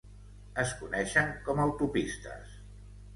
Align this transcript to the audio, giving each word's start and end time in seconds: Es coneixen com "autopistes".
Es 0.61 0.71
coneixen 0.79 1.29
com 1.49 1.61
"autopistes". 1.65 2.57